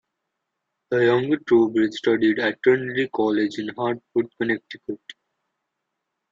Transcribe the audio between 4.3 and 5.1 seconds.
Connecticut.